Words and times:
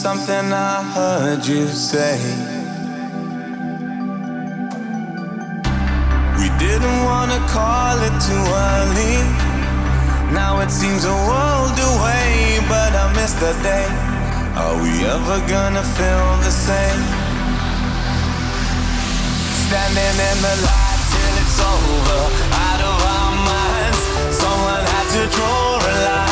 something 0.00 0.50
I 0.50 0.82
heard 0.96 1.44
you 1.44 1.68
say. 1.68 2.16
We 6.40 6.48
didn't 6.56 7.00
wanna 7.04 7.40
call 7.52 8.00
it 8.08 8.16
too 8.28 8.44
early. 8.72 9.16
Now 10.32 10.60
it 10.64 10.70
seems 10.70 11.04
a 11.04 11.16
world 11.28 11.76
away, 11.92 12.64
but 12.72 12.90
I 13.02 13.12
miss 13.12 13.34
the 13.44 13.52
day. 13.60 13.88
Are 14.62 14.76
we 14.82 14.92
ever 15.04 15.38
gonna 15.54 15.84
feel 15.96 16.28
the 16.46 16.54
same? 16.68 17.02
Standing 19.66 20.16
in 20.30 20.36
the 20.46 20.54
light 20.68 21.00
till 21.12 21.34
it's 21.42 21.58
over, 21.74 22.22
out 22.68 22.80
of 22.90 22.98
our 23.16 23.32
minds. 23.52 24.02
Someone 24.42 24.82
had 24.94 25.06
to 25.16 25.22
draw 25.36 25.76
a 25.76 25.94
line. 26.08 26.29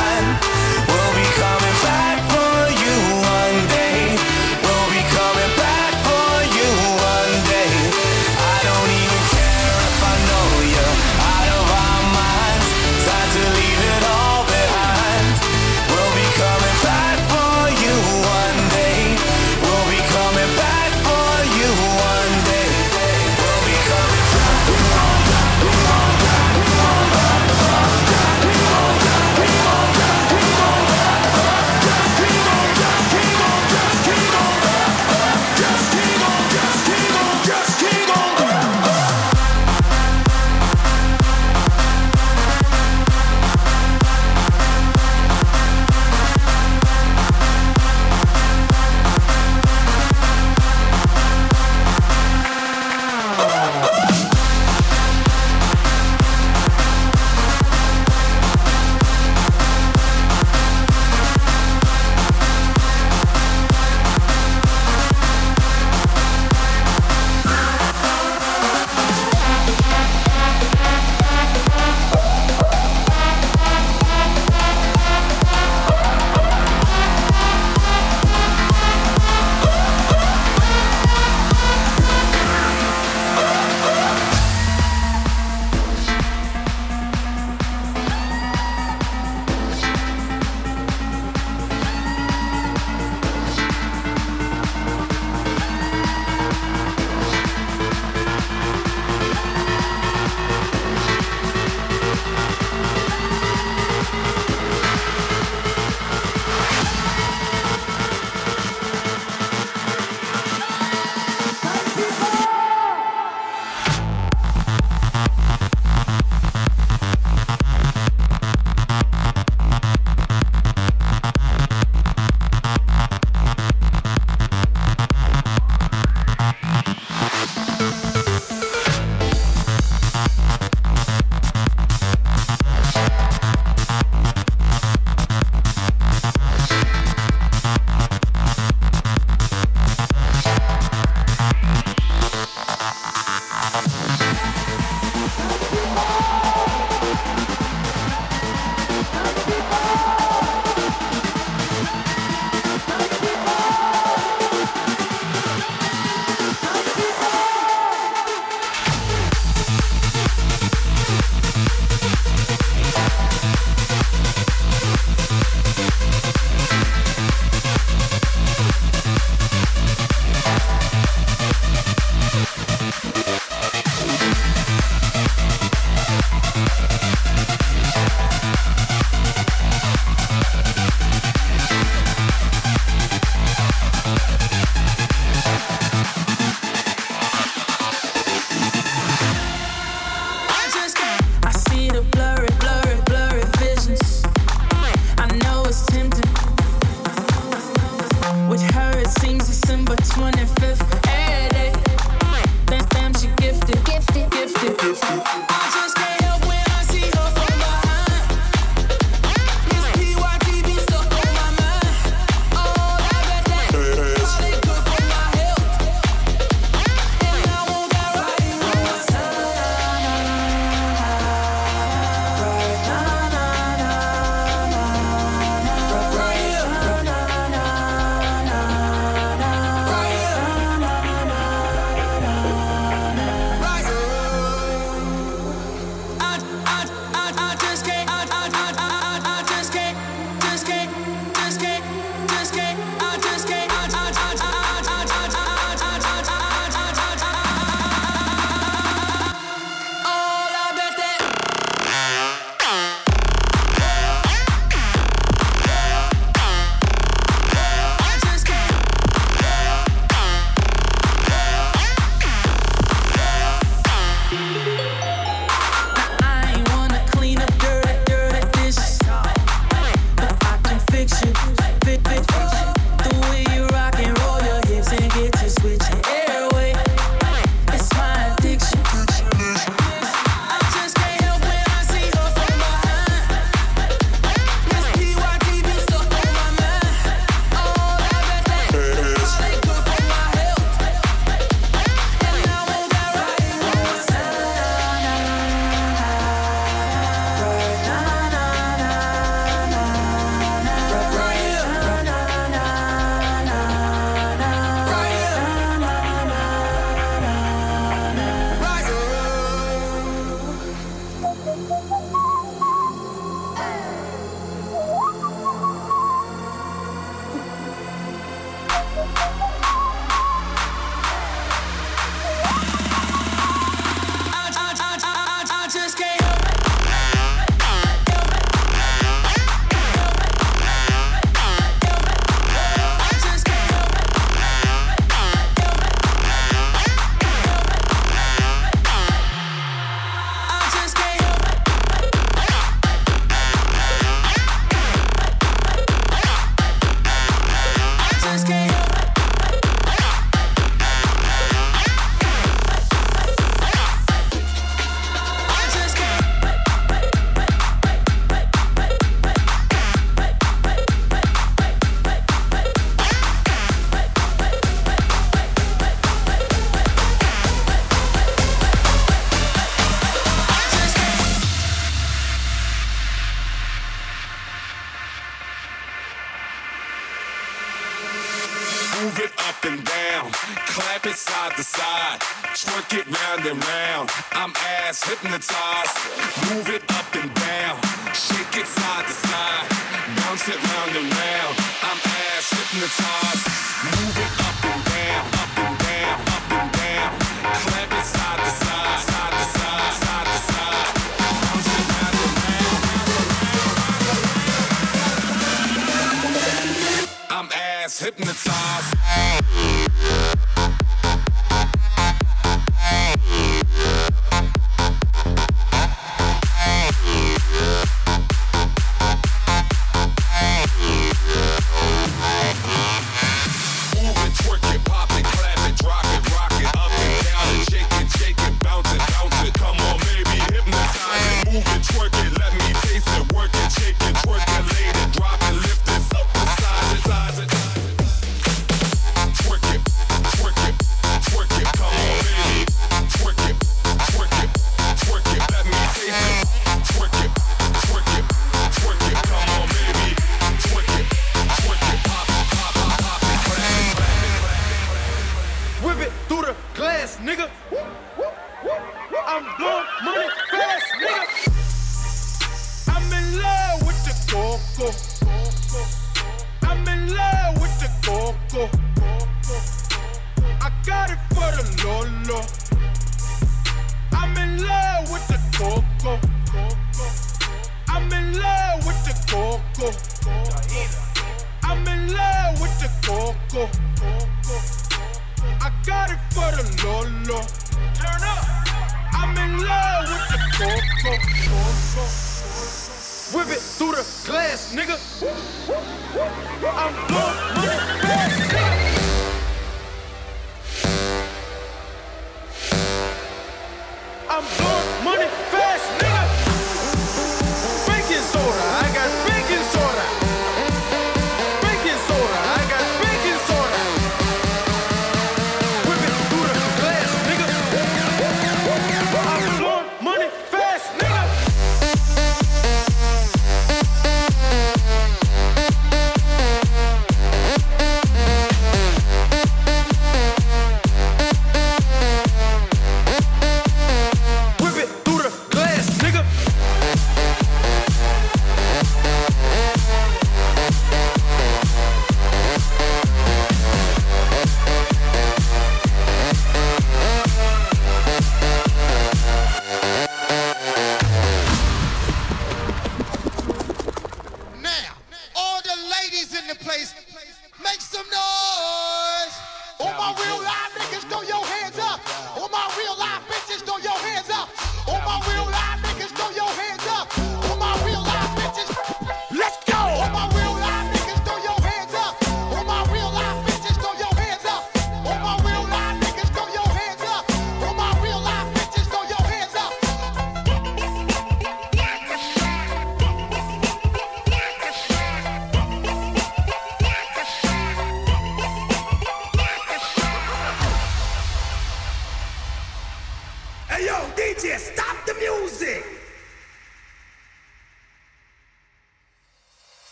I'm 504.39 504.45
short, 504.45 505.03
money, 505.03 505.27
fast, 505.51 506.08